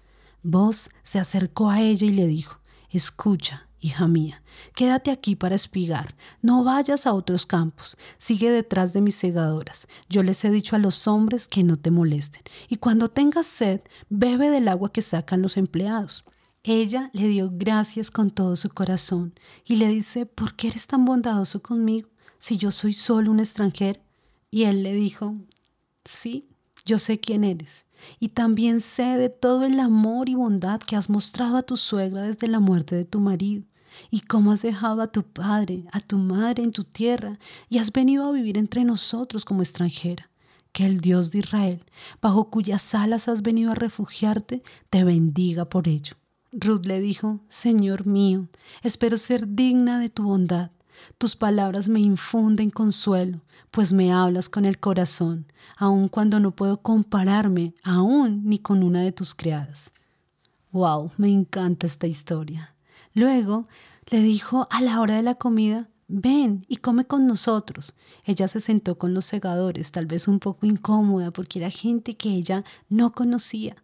Vos 0.43 0.89
se 1.03 1.19
acercó 1.19 1.69
a 1.69 1.83
ella 1.83 2.07
y 2.07 2.13
le 2.13 2.27
dijo, 2.27 2.61
Escucha, 2.89 3.69
hija 3.79 4.09
mía, 4.09 4.43
quédate 4.75 5.11
aquí 5.11 5.37
para 5.37 5.55
espigar, 5.55 6.17
no 6.41 6.65
vayas 6.65 7.07
a 7.07 7.13
otros 7.13 7.45
campos, 7.45 7.99
sigue 8.17 8.51
detrás 8.51 8.95
de 8.95 9.03
mis 9.03 9.17
segadoras. 9.17 9.87
Yo 10.09 10.23
les 10.23 10.43
he 10.47 10.51
dicho 10.51 10.77
a 10.77 10.79
los 10.79 11.09
hombres 11.09 11.47
que 11.47 11.63
no 11.63 11.77
te 11.77 11.91
molesten, 11.91 12.43
y 12.71 12.77
cuando 12.77 13.11
tengas 13.11 13.47
sed, 13.47 13.83
bebe 14.09 14.49
del 14.49 14.69
agua 14.69 14.91
que 14.91 15.03
sacan 15.03 15.43
los 15.43 15.59
empleados. 15.59 16.25
Ella 16.71 17.09
le 17.15 17.29
dio 17.29 17.51
gracias 17.51 18.11
con 18.11 18.31
todo 18.31 18.55
su 18.55 18.69
corazón 18.69 19.33
y 19.65 19.77
le 19.77 19.89
dice, 19.89 20.27
¿por 20.27 20.55
qué 20.55 20.69
eres 20.69 20.87
tan 20.87 21.07
bondadoso 21.07 21.63
conmigo 21.63 22.11
si 22.37 22.59
yo 22.59 22.73
soy 22.73 22.93
solo 22.93 23.31
un 23.31 23.41
extranjero? 23.41 24.03
Y 24.51 24.65
él 24.65 24.83
le 24.83 24.93
dijo, 24.93 25.35
sí, 26.05 26.47
yo 26.85 26.99
sé 26.99 27.21
quién 27.21 27.43
eres 27.43 27.87
y 28.21 28.29
también 28.29 28.83
sé 28.83 29.17
de 29.17 29.31
todo 29.31 29.65
el 29.65 29.81
amor 29.81 30.29
y 30.29 30.35
bondad 30.35 30.79
que 30.81 30.95
has 30.95 31.09
mostrado 31.09 31.57
a 31.57 31.63
tu 31.63 31.79
suegra 31.79 32.21
desde 32.21 32.49
la 32.49 32.61
muerte 32.61 32.97
de 32.97 33.07
tu 33.07 33.19
marido 33.19 33.65
y 34.11 34.21
cómo 34.21 34.53
has 34.53 34.61
dejado 34.61 35.01
a 35.01 35.11
tu 35.11 35.23
padre, 35.23 35.85
a 35.91 36.01
tu 36.01 36.19
madre 36.19 36.65
en 36.65 36.73
tu 36.73 36.85
tierra 36.85 37.39
y 37.71 37.79
has 37.79 37.93
venido 37.93 38.27
a 38.27 38.33
vivir 38.33 38.59
entre 38.59 38.85
nosotros 38.85 39.47
como 39.47 39.63
extranjera. 39.63 40.29
Que 40.73 40.85
el 40.85 41.01
Dios 41.01 41.31
de 41.31 41.39
Israel, 41.39 41.83
bajo 42.21 42.51
cuyas 42.51 42.95
alas 42.95 43.27
has 43.27 43.41
venido 43.41 43.73
a 43.73 43.75
refugiarte, 43.75 44.63
te 44.91 45.03
bendiga 45.03 45.65
por 45.65 45.89
ello. 45.89 46.18
Ruth 46.53 46.87
le 46.87 47.01
dijo, 47.01 47.41
Señor 47.49 48.07
mío, 48.07 48.49
espero 48.83 49.19
ser 49.19 49.49
digna 49.49 49.99
de 49.99 50.09
tu 50.09 50.23
bondad. 50.25 50.71
Tus 51.19 51.37
palabras 51.37 51.89
me 51.89 52.01
infunden 52.01 52.71
consuelo, 52.71 53.43
pues 53.71 53.93
me 53.93 54.13
hablas 54.13 54.49
con 54.49 54.65
el 54.65 54.79
corazón, 54.79 55.47
aun 55.77 56.09
cuando 56.09 56.41
no 56.41 56.53
puedo 56.53 56.81
compararme 56.81 57.75
aún 57.85 58.43
ni 58.45 58.59
con 58.59 58.83
una 58.83 59.03
de 59.03 59.13
tus 59.13 59.35
criadas. 59.35 59.93
Wow, 60.73 61.13
me 61.19 61.31
encanta 61.31 61.87
esta 61.87 62.07
historia. 62.07 62.75
Luego 63.15 63.69
le 64.11 64.21
dijo 64.21 64.67
a 64.71 64.81
la 64.81 65.01
hora 65.01 65.17
de 65.17 65.23
la 65.23 65.35
comida, 65.35 65.89
ven 66.09 66.65
y 66.67 66.77
come 66.77 67.07
con 67.07 67.27
nosotros. 67.27 67.95
Ella 68.25 68.49
se 68.49 68.61
sentó 68.61 68.97
con 68.99 69.13
los 69.13 69.27
segadores, 69.27 69.93
tal 69.93 70.07
vez 70.07 70.29
un 70.29 70.41
poco 70.41 70.67
incómoda 70.67 71.31
porque 71.31 71.59
era 71.59 71.71
gente 71.71 72.17
que 72.17 72.31
ella 72.31 72.65
no 72.89 73.13
conocía. 73.13 73.77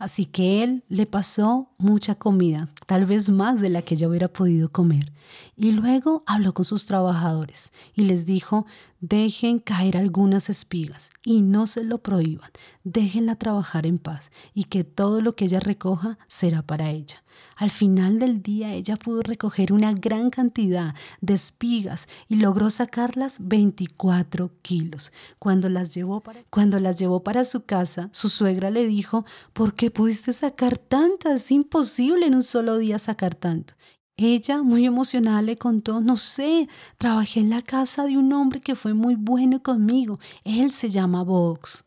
Así 0.00 0.24
que 0.24 0.62
él 0.62 0.82
le 0.88 1.04
pasó 1.04 1.68
mucha 1.76 2.14
comida, 2.14 2.70
tal 2.86 3.04
vez 3.04 3.28
más 3.28 3.60
de 3.60 3.68
la 3.68 3.82
que 3.82 3.96
ella 3.96 4.08
hubiera 4.08 4.28
podido 4.28 4.72
comer. 4.72 5.12
Y 5.56 5.72
luego 5.72 6.24
habló 6.26 6.54
con 6.54 6.64
sus 6.64 6.86
trabajadores 6.86 7.70
y 7.94 8.04
les 8.04 8.24
dijo, 8.24 8.64
dejen 9.00 9.58
caer 9.58 9.96
algunas 9.96 10.50
espigas 10.50 11.10
y 11.24 11.42
no 11.42 11.66
se 11.66 11.84
lo 11.84 11.98
prohíban, 11.98 12.50
déjenla 12.84 13.36
trabajar 13.36 13.86
en 13.86 13.98
paz 13.98 14.30
y 14.54 14.64
que 14.64 14.84
todo 14.84 15.20
lo 15.20 15.34
que 15.34 15.46
ella 15.46 15.60
recoja 15.60 16.18
será 16.28 16.62
para 16.62 16.90
ella. 16.90 17.22
Al 17.56 17.70
final 17.70 18.18
del 18.18 18.42
día 18.42 18.72
ella 18.72 18.96
pudo 18.96 19.22
recoger 19.22 19.72
una 19.72 19.92
gran 19.92 20.30
cantidad 20.30 20.94
de 21.20 21.34
espigas 21.34 22.08
y 22.28 22.36
logró 22.36 22.70
sacarlas 22.70 23.38
24 23.40 24.50
kilos. 24.62 25.12
Cuando 25.38 25.68
las 25.68 25.94
llevó 25.94 26.20
para, 26.20 26.42
cuando 26.50 26.80
las 26.80 26.98
llevó 26.98 27.22
para 27.22 27.44
su 27.44 27.64
casa, 27.64 28.08
su 28.12 28.28
suegra 28.28 28.70
le 28.70 28.86
dijo, 28.86 29.24
¿por 29.52 29.74
qué 29.74 29.90
pudiste 29.90 30.32
sacar 30.32 30.78
tantas? 30.78 31.42
Es 31.42 31.50
imposible 31.50 32.26
en 32.26 32.34
un 32.34 32.42
solo 32.42 32.78
día 32.78 32.98
sacar 32.98 33.34
tanto. 33.34 33.74
Ella, 34.22 34.62
muy 34.62 34.84
emocionada, 34.84 35.40
le 35.40 35.56
contó, 35.56 36.02
no 36.02 36.16
sé, 36.16 36.68
trabajé 36.98 37.40
en 37.40 37.48
la 37.48 37.62
casa 37.62 38.04
de 38.04 38.18
un 38.18 38.30
hombre 38.34 38.60
que 38.60 38.74
fue 38.74 38.92
muy 38.92 39.14
bueno 39.14 39.62
conmigo. 39.62 40.20
Él 40.44 40.72
se 40.72 40.90
llama 40.90 41.22
Vox. 41.22 41.84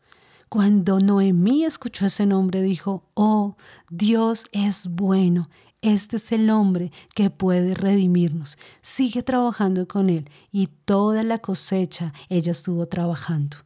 Cuando 0.48 0.98
Noemí 0.98 1.64
escuchó 1.64 2.06
ese 2.06 2.26
nombre, 2.26 2.60
dijo, 2.60 3.04
oh, 3.14 3.54
Dios 3.88 4.46
es 4.50 4.88
bueno. 4.88 5.48
Este 5.80 6.16
es 6.16 6.32
el 6.32 6.50
hombre 6.50 6.90
que 7.14 7.30
puede 7.30 7.76
redimirnos. 7.76 8.58
Sigue 8.80 9.22
trabajando 9.22 9.86
con 9.86 10.10
él 10.10 10.28
y 10.50 10.66
toda 10.86 11.22
la 11.22 11.38
cosecha 11.38 12.12
ella 12.28 12.50
estuvo 12.50 12.86
trabajando. 12.86 13.58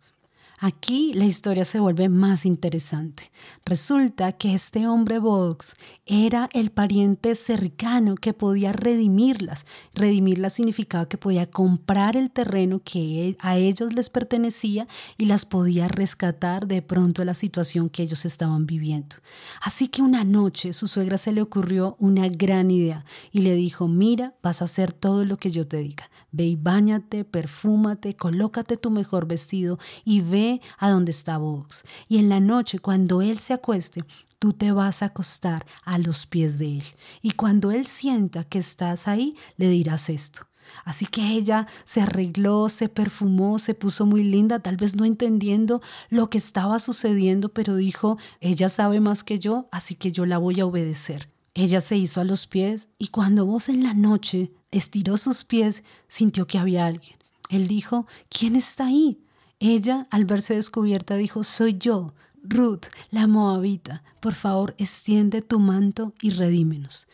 Aquí 0.60 1.12
la 1.12 1.24
historia 1.24 1.64
se 1.64 1.78
vuelve 1.78 2.08
más 2.08 2.44
interesante. 2.44 3.30
Resulta 3.64 4.32
que 4.32 4.54
este 4.54 4.88
hombre 4.88 5.20
Vox 5.20 5.76
era 6.04 6.48
el 6.52 6.72
pariente 6.72 7.36
cercano 7.36 8.16
que 8.16 8.32
podía 8.32 8.72
redimirlas. 8.72 9.66
Redimirlas 9.94 10.54
significaba 10.54 11.08
que 11.08 11.16
podía 11.16 11.46
comprar 11.46 12.16
el 12.16 12.32
terreno 12.32 12.80
que 12.82 13.36
a 13.38 13.56
ellos 13.56 13.94
les 13.94 14.10
pertenecía 14.10 14.88
y 15.16 15.26
las 15.26 15.44
podía 15.44 15.86
rescatar 15.86 16.66
de 16.66 16.82
pronto 16.82 17.22
de 17.22 17.26
la 17.26 17.34
situación 17.34 17.88
que 17.88 18.02
ellos 18.02 18.24
estaban 18.24 18.66
viviendo. 18.66 19.14
Así 19.62 19.86
que 19.86 20.02
una 20.02 20.24
noche 20.24 20.72
su 20.72 20.88
suegra 20.88 21.18
se 21.18 21.30
le 21.30 21.40
ocurrió 21.40 21.94
una 22.00 22.28
gran 22.28 22.72
idea 22.72 23.04
y 23.30 23.42
le 23.42 23.54
dijo, 23.54 23.86
mira, 23.86 24.34
vas 24.42 24.60
a 24.60 24.64
hacer 24.64 24.92
todo 24.92 25.24
lo 25.24 25.36
que 25.36 25.50
yo 25.50 25.68
te 25.68 25.76
diga. 25.76 26.10
Ve 26.32 26.46
y 26.46 26.56
bañate, 26.56 27.24
perfúmate, 27.24 28.14
colócate 28.14 28.76
tu 28.76 28.90
mejor 28.90 29.28
vestido 29.28 29.78
y 30.04 30.20
ve 30.20 30.47
a 30.78 30.90
donde 30.90 31.10
está 31.10 31.38
Vox. 31.38 31.84
Y 32.08 32.18
en 32.18 32.28
la 32.28 32.40
noche, 32.40 32.78
cuando 32.78 33.22
él 33.22 33.38
se 33.38 33.54
acueste, 33.54 34.04
tú 34.38 34.52
te 34.52 34.72
vas 34.72 35.02
a 35.02 35.06
acostar 35.06 35.66
a 35.84 35.98
los 35.98 36.26
pies 36.26 36.58
de 36.58 36.78
él. 36.78 36.84
Y 37.22 37.32
cuando 37.32 37.70
él 37.72 37.86
sienta 37.86 38.44
que 38.44 38.58
estás 38.58 39.08
ahí, 39.08 39.36
le 39.56 39.68
dirás 39.68 40.08
esto. 40.08 40.46
Así 40.84 41.06
que 41.06 41.32
ella 41.32 41.66
se 41.84 42.00
arregló, 42.02 42.68
se 42.68 42.88
perfumó, 42.88 43.58
se 43.58 43.74
puso 43.74 44.06
muy 44.06 44.22
linda, 44.22 44.60
tal 44.60 44.76
vez 44.76 44.96
no 44.96 45.04
entendiendo 45.04 45.80
lo 46.10 46.30
que 46.30 46.38
estaba 46.38 46.78
sucediendo, 46.78 47.48
pero 47.48 47.76
dijo, 47.76 48.18
ella 48.40 48.68
sabe 48.68 49.00
más 49.00 49.24
que 49.24 49.38
yo, 49.38 49.68
así 49.72 49.94
que 49.94 50.12
yo 50.12 50.26
la 50.26 50.38
voy 50.38 50.60
a 50.60 50.66
obedecer. 50.66 51.30
Ella 51.54 51.80
se 51.80 51.96
hizo 51.96 52.20
a 52.20 52.24
los 52.24 52.46
pies 52.46 52.88
y 52.98 53.08
cuando 53.08 53.44
vos 53.46 53.68
en 53.68 53.82
la 53.82 53.94
noche 53.94 54.52
estiró 54.70 55.16
sus 55.16 55.44
pies, 55.44 55.82
sintió 56.06 56.46
que 56.46 56.58
había 56.58 56.86
alguien. 56.86 57.16
Él 57.48 57.66
dijo, 57.66 58.06
¿quién 58.28 58.54
está 58.54 58.86
ahí? 58.86 59.18
Ella, 59.60 60.06
al 60.10 60.24
verse 60.24 60.54
descubierta, 60.54 61.16
dijo, 61.16 61.42
soy 61.42 61.76
yo, 61.78 62.14
Ruth, 62.42 62.86
la 63.10 63.26
moabita. 63.26 64.04
Por 64.20 64.34
favor, 64.34 64.74
extiende 64.78 65.42
tu 65.42 65.58
manto 65.58 66.14
y 66.22 66.30
redímenos. 66.30 67.08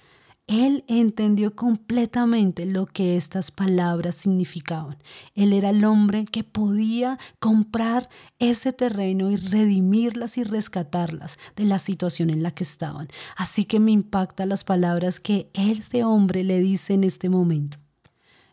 Él 0.46 0.84
entendió 0.88 1.56
completamente 1.56 2.66
lo 2.66 2.84
que 2.84 3.16
estas 3.16 3.50
palabras 3.50 4.14
significaban. 4.16 4.98
Él 5.34 5.54
era 5.54 5.70
el 5.70 5.86
hombre 5.86 6.26
que 6.26 6.44
podía 6.44 7.18
comprar 7.38 8.10
ese 8.38 8.74
terreno 8.74 9.30
y 9.30 9.36
redimirlas 9.36 10.36
y 10.36 10.44
rescatarlas 10.44 11.38
de 11.56 11.64
la 11.64 11.78
situación 11.78 12.28
en 12.28 12.42
la 12.42 12.50
que 12.50 12.64
estaban. 12.64 13.08
Así 13.38 13.64
que 13.64 13.80
me 13.80 13.92
impacta 13.92 14.44
las 14.44 14.64
palabras 14.64 15.18
que 15.18 15.48
este 15.54 16.04
hombre 16.04 16.44
le 16.44 16.60
dice 16.60 16.92
en 16.92 17.04
este 17.04 17.30
momento. 17.30 17.78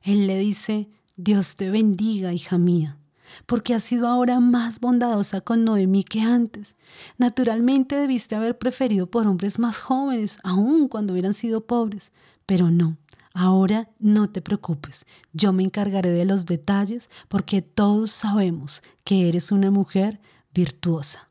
Él 0.01 0.27
le 0.27 0.39
dice, 0.39 0.87
Dios 1.17 1.57
te 1.57 1.69
bendiga, 1.69 2.31
hija 2.31 2.57
mía 2.57 3.00
porque 3.45 3.73
has 3.73 3.83
sido 3.83 4.07
ahora 4.07 4.39
más 4.39 4.79
bondadosa 4.79 5.41
con 5.41 5.63
Noemí 5.65 6.03
que 6.03 6.21
antes. 6.21 6.75
Naturalmente 7.17 7.95
debiste 7.95 8.35
haber 8.35 8.57
preferido 8.57 9.07
por 9.07 9.27
hombres 9.27 9.59
más 9.59 9.79
jóvenes, 9.79 10.37
aun 10.43 10.87
cuando 10.87 11.13
hubieran 11.13 11.33
sido 11.33 11.65
pobres, 11.65 12.11
pero 12.45 12.71
no. 12.71 12.97
Ahora 13.33 13.89
no 13.99 14.29
te 14.29 14.41
preocupes, 14.41 15.05
yo 15.31 15.53
me 15.53 15.63
encargaré 15.63 16.09
de 16.09 16.25
los 16.25 16.45
detalles 16.45 17.09
porque 17.29 17.61
todos 17.61 18.11
sabemos 18.11 18.83
que 19.05 19.29
eres 19.29 19.51
una 19.51 19.71
mujer 19.71 20.19
virtuosa. 20.53 21.29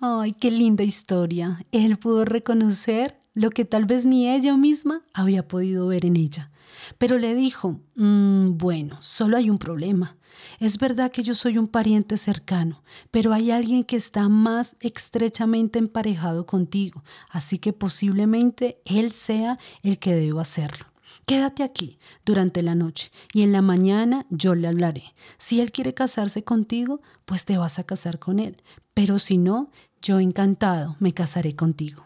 Ay, 0.00 0.32
qué 0.32 0.50
linda 0.50 0.84
historia. 0.84 1.64
Él 1.72 1.96
pudo 1.96 2.26
reconocer 2.26 3.18
lo 3.32 3.48
que 3.50 3.64
tal 3.64 3.86
vez 3.86 4.04
ni 4.04 4.28
ella 4.28 4.54
misma 4.56 5.02
había 5.14 5.48
podido 5.48 5.86
ver 5.86 6.04
en 6.04 6.16
ella. 6.16 6.50
Pero 6.98 7.18
le 7.18 7.34
dijo, 7.34 7.80
mm, 7.96 8.56
bueno, 8.56 8.98
solo 9.00 9.36
hay 9.36 9.50
un 9.50 9.58
problema. 9.58 10.16
Es 10.58 10.78
verdad 10.78 11.10
que 11.10 11.22
yo 11.22 11.34
soy 11.34 11.58
un 11.58 11.68
pariente 11.68 12.16
cercano, 12.16 12.82
pero 13.10 13.32
hay 13.32 13.50
alguien 13.50 13.84
que 13.84 13.96
está 13.96 14.28
más 14.28 14.76
estrechamente 14.80 15.78
emparejado 15.78 16.46
contigo, 16.46 17.04
así 17.30 17.58
que 17.58 17.72
posiblemente 17.72 18.80
él 18.84 19.12
sea 19.12 19.58
el 19.82 19.98
que 19.98 20.14
debo 20.14 20.40
hacerlo. 20.40 20.86
Quédate 21.26 21.62
aquí 21.62 21.98
durante 22.26 22.62
la 22.62 22.74
noche 22.74 23.10
y 23.32 23.42
en 23.42 23.52
la 23.52 23.62
mañana 23.62 24.26
yo 24.28 24.54
le 24.54 24.68
hablaré. 24.68 25.14
Si 25.38 25.60
él 25.60 25.72
quiere 25.72 25.94
casarse 25.94 26.44
contigo, 26.44 27.00
pues 27.24 27.46
te 27.46 27.56
vas 27.56 27.78
a 27.78 27.84
casar 27.84 28.18
con 28.18 28.38
él, 28.38 28.62
pero 28.92 29.18
si 29.18 29.38
no, 29.38 29.70
yo 30.02 30.20
encantado 30.20 30.96
me 31.00 31.14
casaré 31.14 31.56
contigo. 31.56 32.04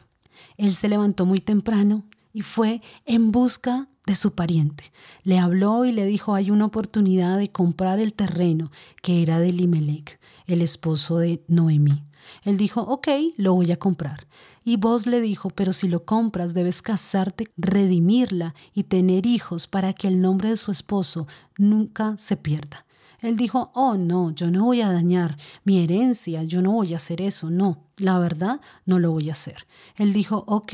Él 0.56 0.74
se 0.74 0.88
levantó 0.88 1.26
muy 1.26 1.40
temprano 1.40 2.04
y 2.32 2.42
fue 2.42 2.80
en 3.06 3.32
busca 3.32 3.88
de 4.08 4.14
su 4.14 4.32
pariente. 4.32 4.90
Le 5.22 5.38
habló 5.38 5.84
y 5.84 5.92
le 5.92 6.06
dijo 6.06 6.34
hay 6.34 6.50
una 6.50 6.64
oportunidad 6.64 7.36
de 7.36 7.52
comprar 7.52 8.00
el 8.00 8.14
terreno 8.14 8.72
que 9.02 9.22
era 9.22 9.38
de 9.38 9.52
Limelec, 9.52 10.18
el 10.46 10.62
esposo 10.62 11.18
de 11.18 11.44
Noemí. 11.46 12.04
Él 12.42 12.56
dijo, 12.56 12.80
ok, 12.80 13.08
lo 13.36 13.54
voy 13.54 13.70
a 13.70 13.78
comprar. 13.78 14.26
Y 14.64 14.76
vos 14.76 15.06
le 15.06 15.20
dijo, 15.20 15.50
pero 15.50 15.72
si 15.72 15.88
lo 15.88 16.04
compras 16.04 16.54
debes 16.54 16.80
casarte, 16.80 17.48
redimirla 17.56 18.54
y 18.74 18.84
tener 18.84 19.26
hijos 19.26 19.66
para 19.66 19.92
que 19.92 20.08
el 20.08 20.20
nombre 20.20 20.48
de 20.48 20.56
su 20.56 20.70
esposo 20.70 21.26
nunca 21.58 22.16
se 22.16 22.36
pierda. 22.36 22.86
Él 23.20 23.36
dijo, 23.36 23.70
oh 23.74 23.94
no, 23.94 24.30
yo 24.30 24.50
no 24.50 24.64
voy 24.64 24.80
a 24.80 24.92
dañar 24.92 25.36
mi 25.64 25.82
herencia, 25.82 26.44
yo 26.44 26.62
no 26.62 26.72
voy 26.72 26.92
a 26.92 26.96
hacer 26.96 27.20
eso, 27.20 27.50
no, 27.50 27.84
la 27.96 28.18
verdad 28.18 28.60
no 28.86 28.98
lo 28.98 29.10
voy 29.10 29.28
a 29.28 29.32
hacer. 29.32 29.66
Él 29.96 30.12
dijo, 30.12 30.44
ok, 30.46 30.72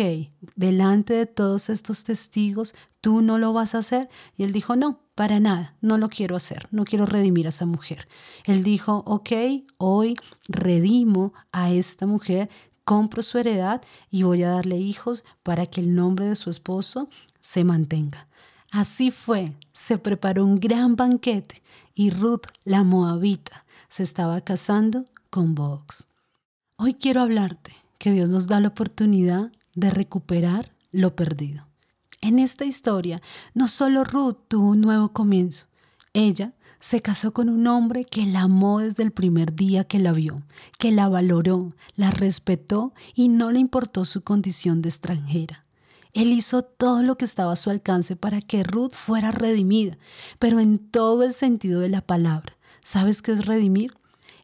delante 0.54 1.14
de 1.14 1.26
todos 1.26 1.70
estos 1.70 2.04
testigos, 2.04 2.74
tú 3.00 3.22
no 3.22 3.38
lo 3.38 3.52
vas 3.52 3.74
a 3.74 3.78
hacer. 3.78 4.08
Y 4.36 4.44
él 4.44 4.52
dijo, 4.52 4.76
no, 4.76 5.00
para 5.14 5.40
nada, 5.40 5.74
no 5.80 5.96
lo 5.96 6.08
quiero 6.08 6.36
hacer, 6.36 6.68
no 6.70 6.84
quiero 6.84 7.06
redimir 7.06 7.46
a 7.46 7.50
esa 7.50 7.66
mujer. 7.66 8.08
Él 8.44 8.62
dijo, 8.62 9.02
ok, 9.06 9.32
hoy 9.78 10.16
redimo 10.48 11.32
a 11.50 11.70
esta 11.70 12.06
mujer, 12.06 12.50
compro 12.84 13.22
su 13.22 13.38
heredad 13.38 13.82
y 14.10 14.24
voy 14.24 14.42
a 14.42 14.50
darle 14.50 14.76
hijos 14.76 15.24
para 15.42 15.64
que 15.66 15.80
el 15.80 15.94
nombre 15.94 16.26
de 16.26 16.36
su 16.36 16.50
esposo 16.50 17.08
se 17.40 17.64
mantenga. 17.64 18.28
Así 18.70 19.10
fue, 19.10 19.52
se 19.72 19.98
preparó 19.98 20.44
un 20.44 20.58
gran 20.58 20.96
banquete 20.96 21.62
y 21.94 22.10
Ruth, 22.10 22.46
la 22.64 22.82
moabita, 22.82 23.64
se 23.88 24.02
estaba 24.02 24.40
casando 24.40 25.06
con 25.30 25.54
Box. 25.54 26.08
Hoy 26.76 26.94
quiero 26.94 27.20
hablarte 27.20 27.72
que 27.98 28.12
Dios 28.12 28.28
nos 28.28 28.48
da 28.48 28.60
la 28.60 28.68
oportunidad 28.68 29.52
de 29.74 29.90
recuperar 29.90 30.72
lo 30.90 31.14
perdido. 31.14 31.66
En 32.20 32.38
esta 32.38 32.64
historia, 32.64 33.22
no 33.54 33.68
solo 33.68 34.02
Ruth 34.02 34.38
tuvo 34.48 34.70
un 34.70 34.80
nuevo 34.80 35.12
comienzo, 35.12 35.66
ella 36.12 36.54
se 36.80 37.00
casó 37.00 37.32
con 37.32 37.48
un 37.48 37.66
hombre 37.66 38.04
que 38.04 38.26
la 38.26 38.42
amó 38.42 38.80
desde 38.80 39.02
el 39.02 39.10
primer 39.10 39.54
día 39.54 39.84
que 39.84 39.98
la 39.98 40.12
vio, 40.12 40.42
que 40.78 40.92
la 40.92 41.08
valoró, 41.08 41.74
la 41.96 42.10
respetó 42.10 42.92
y 43.14 43.28
no 43.28 43.50
le 43.52 43.58
importó 43.58 44.04
su 44.04 44.22
condición 44.22 44.82
de 44.82 44.90
extranjera. 44.90 45.63
Él 46.14 46.32
hizo 46.32 46.62
todo 46.62 47.02
lo 47.02 47.18
que 47.18 47.24
estaba 47.24 47.52
a 47.52 47.56
su 47.56 47.70
alcance 47.70 48.14
para 48.14 48.40
que 48.40 48.62
Ruth 48.62 48.92
fuera 48.92 49.32
redimida, 49.32 49.98
pero 50.38 50.60
en 50.60 50.78
todo 50.78 51.24
el 51.24 51.32
sentido 51.32 51.80
de 51.80 51.88
la 51.88 52.00
palabra. 52.00 52.56
¿Sabes 52.82 53.20
qué 53.20 53.32
es 53.32 53.46
redimir? 53.46 53.94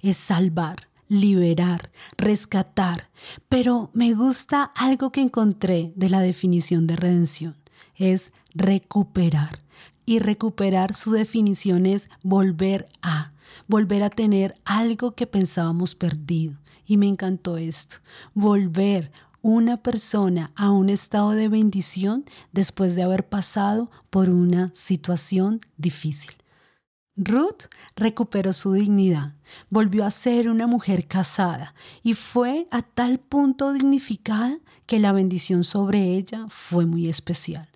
Es 0.03 0.17
salvar, 0.17 0.89
liberar, 1.09 1.93
rescatar. 2.19 3.09
Pero 3.49 3.91
me 3.93 4.15
gusta 4.15 4.65
algo 4.75 5.12
que 5.12 5.21
encontré 5.21 5.93
de 5.95 6.09
la 6.09 6.21
definición 6.21 6.89
de 6.89 6.97
redención. 6.97 7.57
Es 7.95 8.33
recuperar. 8.55 9.61
Y 10.07 10.19
recuperar 10.19 10.95
su 10.95 11.12
definición 11.12 11.87
es 11.87 12.09
volver 12.23 12.89
a, 13.00 13.33
volver 13.69 14.03
a 14.03 14.11
tener 14.11 14.57
algo 14.65 15.15
que 15.15 15.29
pensábamos 15.29 15.95
perdido. 15.95 16.59
Y 16.85 16.97
me 16.97 17.07
encantó 17.07 17.59
esto, 17.59 17.99
volver, 18.35 19.12
una 19.42 19.82
persona 19.82 20.52
a 20.56 20.70
un 20.70 20.88
estado 20.88 21.30
de 21.30 21.49
bendición 21.49 22.25
después 22.52 22.94
de 22.94 23.02
haber 23.02 23.28
pasado 23.28 23.90
por 24.11 24.28
una 24.28 24.70
situación 24.75 25.61
difícil. 25.76 26.32
Ruth 27.16 27.64
recuperó 27.97 28.52
su 28.52 28.73
dignidad, 28.73 29.35
volvió 29.68 30.06
a 30.06 30.11
ser 30.11 30.49
una 30.49 30.66
mujer 30.66 31.06
casada 31.06 31.75
y 32.02 32.14
fue 32.14 32.66
a 32.70 32.82
tal 32.82 33.18
punto 33.18 33.73
dignificada 33.73 34.59
que 34.87 34.99
la 34.99 35.12
bendición 35.12 35.64
sobre 35.64 36.14
ella 36.14 36.47
fue 36.49 36.87
muy 36.87 37.09
especial. 37.09 37.68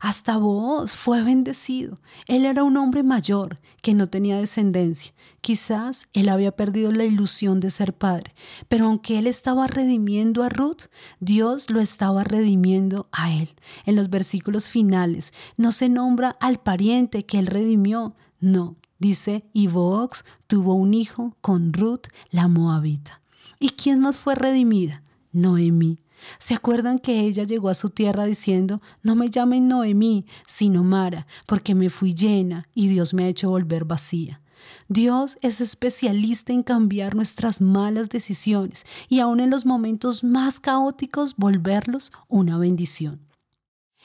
Hasta 0.00 0.36
vos 0.36 0.96
fue 0.96 1.22
bendecido. 1.22 2.00
Él 2.26 2.46
era 2.46 2.62
un 2.62 2.76
hombre 2.76 3.02
mayor 3.02 3.60
que 3.82 3.94
no 3.94 4.08
tenía 4.08 4.38
descendencia. 4.38 5.12
Quizás 5.40 6.08
él 6.12 6.28
había 6.28 6.52
perdido 6.52 6.92
la 6.92 7.04
ilusión 7.04 7.60
de 7.60 7.70
ser 7.70 7.94
padre, 7.94 8.34
pero 8.68 8.86
aunque 8.86 9.18
él 9.18 9.26
estaba 9.26 9.66
redimiendo 9.66 10.42
a 10.42 10.48
Ruth, 10.48 10.82
Dios 11.20 11.70
lo 11.70 11.80
estaba 11.80 12.24
redimiendo 12.24 13.08
a 13.12 13.32
él. 13.32 13.54
En 13.86 13.96
los 13.96 14.10
versículos 14.10 14.68
finales 14.68 15.32
no 15.56 15.72
se 15.72 15.88
nombra 15.88 16.36
al 16.40 16.58
pariente 16.58 17.24
que 17.24 17.38
él 17.38 17.46
redimió, 17.46 18.14
no. 18.40 18.76
Dice, 19.00 19.44
y 19.52 19.68
Boaz 19.68 20.24
tuvo 20.48 20.74
un 20.74 20.92
hijo 20.92 21.36
con 21.40 21.72
Ruth 21.72 22.08
la 22.30 22.48
Moabita. 22.48 23.22
¿Y 23.60 23.70
quién 23.70 24.00
más 24.00 24.16
fue 24.16 24.34
redimida? 24.34 25.04
Noemí. 25.32 26.00
¿Se 26.38 26.54
acuerdan 26.54 26.98
que 26.98 27.20
ella 27.20 27.44
llegó 27.44 27.68
a 27.68 27.74
su 27.74 27.90
tierra 27.90 28.24
diciendo, 28.24 28.80
no 29.02 29.14
me 29.14 29.30
llamen 29.30 29.68
Noemí, 29.68 30.26
sino 30.46 30.84
Mara, 30.84 31.26
porque 31.46 31.74
me 31.74 31.90
fui 31.90 32.14
llena 32.14 32.68
y 32.74 32.88
Dios 32.88 33.14
me 33.14 33.24
ha 33.24 33.28
hecho 33.28 33.50
volver 33.50 33.84
vacía? 33.84 34.40
Dios 34.88 35.38
es 35.42 35.60
especialista 35.60 36.52
en 36.52 36.62
cambiar 36.62 37.14
nuestras 37.14 37.60
malas 37.60 38.08
decisiones 38.08 38.84
y 39.08 39.20
aun 39.20 39.40
en 39.40 39.50
los 39.50 39.66
momentos 39.66 40.24
más 40.24 40.60
caóticos 40.60 41.36
volverlos 41.36 42.12
una 42.28 42.58
bendición. 42.58 43.26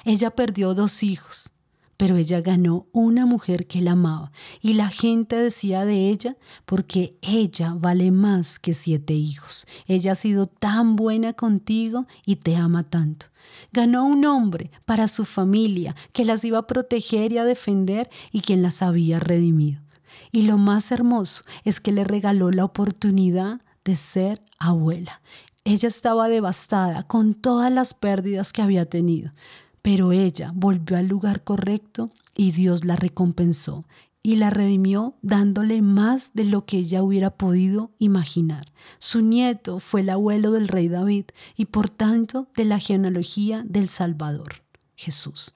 Ella 0.06 0.32
perdió 0.32 0.73
dos 0.73 1.04
hijos, 1.04 1.52
pero 1.97 2.17
ella 2.17 2.41
ganó 2.41 2.88
una 2.91 3.25
mujer 3.25 3.67
que 3.67 3.82
la 3.82 3.91
amaba 3.91 4.32
y 4.62 4.73
la 4.73 4.89
gente 4.89 5.36
decía 5.36 5.86
de 5.86 6.10
ella 6.10 6.38
porque 6.65 7.17
ella 7.21 7.75
vale 7.77 8.12
más 8.12 8.60
que 8.60 8.73
siete 8.73 9.13
hijos. 9.13 9.65
Ella 9.88 10.13
ha 10.13 10.15
sido 10.15 10.47
tan 10.47 10.95
buena 10.95 11.34
contigo 11.34 12.08
y 12.25 12.38
te 12.38 12.56
ama 12.56 12.84
tanto. 12.84 13.27
Ganó 13.71 14.06
un 14.06 14.25
hombre 14.25 14.71
para 14.86 15.08
su 15.08 15.25
familia 15.25 15.95
que 16.12 16.25
las 16.25 16.43
iba 16.43 16.60
a 16.60 16.67
proteger 16.67 17.32
y 17.32 17.38
a 17.38 17.45
defender 17.45 18.10
y 18.32 18.41
quien 18.41 18.62
las 18.62 18.82
había 18.82 19.19
redimido. 19.19 19.82
Y 20.32 20.43
lo 20.43 20.58
más 20.58 20.91
hermoso 20.91 21.43
es 21.63 21.79
que 21.79 21.91
le 21.91 22.03
regaló 22.03 22.51
la 22.51 22.65
oportunidad 22.65 23.62
de 23.84 23.95
ser 23.95 24.41
abuela. 24.60 25.21
Ella 25.65 25.88
estaba 25.88 26.27
devastada 26.27 27.03
con 27.03 27.36
todas 27.36 27.71
las 27.71 27.93
pérdidas 27.93 28.51
que 28.51 28.62
había 28.62 28.86
tenido, 28.86 29.32
pero 29.83 30.13
ella 30.13 30.51
volvió 30.55 30.97
al 30.97 31.07
lugar 31.07 31.43
correcto 31.43 32.09
y 32.35 32.51
Dios 32.51 32.85
la 32.85 32.95
recompensó 32.95 33.85
y 34.23 34.37
la 34.37 34.49
redimió 34.49 35.15
dándole 35.21 35.81
más 35.81 36.31
de 36.33 36.45
lo 36.45 36.65
que 36.65 36.77
ella 36.77 37.03
hubiera 37.03 37.31
podido 37.31 37.91
imaginar. 37.99 38.71
Su 38.97 39.21
nieto 39.21 39.79
fue 39.79 40.01
el 40.01 40.09
abuelo 40.09 40.51
del 40.51 40.69
rey 40.69 40.87
David 40.87 41.25
y 41.57 41.65
por 41.65 41.89
tanto 41.89 42.47
de 42.55 42.63
la 42.63 42.79
genealogía 42.79 43.63
del 43.67 43.89
Salvador, 43.89 44.63
Jesús. 44.95 45.53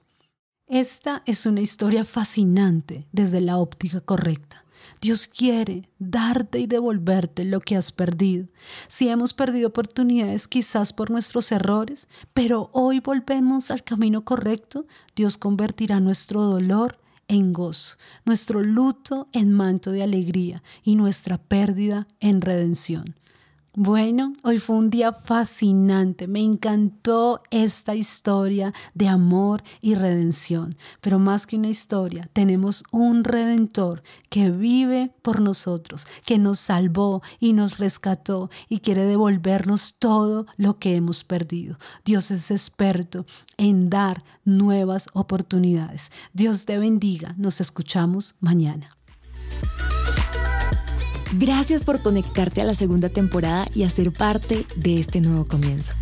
Esta 0.66 1.22
es 1.24 1.46
una 1.46 1.62
historia 1.62 2.04
fascinante 2.04 3.06
desde 3.10 3.40
la 3.40 3.56
óptica 3.56 4.02
correcta. 4.02 4.66
Dios 5.00 5.28
quiere 5.28 5.88
darte 5.98 6.58
y 6.58 6.66
devolverte 6.66 7.44
lo 7.44 7.60
que 7.60 7.76
has 7.76 7.92
perdido. 7.92 8.48
Si 8.88 9.08
hemos 9.08 9.32
perdido 9.32 9.68
oportunidades 9.68 10.48
quizás 10.48 10.92
por 10.92 11.10
nuestros 11.10 11.52
errores, 11.52 12.08
pero 12.34 12.70
hoy 12.72 13.00
volvemos 13.00 13.70
al 13.70 13.84
camino 13.84 14.24
correcto, 14.24 14.86
Dios 15.14 15.36
convertirá 15.36 16.00
nuestro 16.00 16.42
dolor 16.42 16.98
en 17.28 17.52
gozo, 17.52 17.96
nuestro 18.24 18.62
luto 18.62 19.28
en 19.32 19.52
manto 19.52 19.92
de 19.92 20.02
alegría 20.02 20.62
y 20.82 20.96
nuestra 20.96 21.38
pérdida 21.38 22.08
en 22.20 22.40
redención. 22.40 23.14
Bueno, 23.74 24.32
hoy 24.42 24.58
fue 24.58 24.76
un 24.76 24.90
día 24.90 25.12
fascinante. 25.12 26.26
Me 26.26 26.40
encantó 26.40 27.42
esta 27.50 27.94
historia 27.94 28.72
de 28.94 29.08
amor 29.08 29.62
y 29.80 29.94
redención. 29.94 30.76
Pero 31.00 31.18
más 31.18 31.46
que 31.46 31.56
una 31.56 31.68
historia, 31.68 32.28
tenemos 32.32 32.82
un 32.90 33.24
redentor 33.24 34.02
que 34.30 34.50
vive 34.50 35.12
por 35.22 35.40
nosotros, 35.40 36.06
que 36.24 36.38
nos 36.38 36.58
salvó 36.58 37.22
y 37.38 37.52
nos 37.52 37.78
rescató 37.78 38.50
y 38.68 38.80
quiere 38.80 39.04
devolvernos 39.04 39.94
todo 39.98 40.46
lo 40.56 40.78
que 40.78 40.96
hemos 40.96 41.22
perdido. 41.22 41.78
Dios 42.04 42.30
es 42.30 42.50
experto 42.50 43.26
en 43.58 43.90
dar 43.90 44.24
nuevas 44.44 45.06
oportunidades. 45.12 46.10
Dios 46.32 46.64
te 46.64 46.78
bendiga. 46.78 47.34
Nos 47.36 47.60
escuchamos 47.60 48.34
mañana. 48.40 48.96
Gracias 51.32 51.84
por 51.84 52.00
conectarte 52.00 52.62
a 52.62 52.64
la 52.64 52.74
segunda 52.74 53.10
temporada 53.10 53.68
y 53.74 53.82
hacer 53.82 54.12
parte 54.12 54.64
de 54.76 54.98
este 54.98 55.20
nuevo 55.20 55.44
comienzo. 55.44 55.92